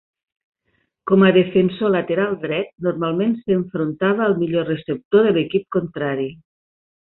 [1.11, 6.31] Com a defensor lateral dret, normalment s'enfrontava al millor receptor de l'equip contrari.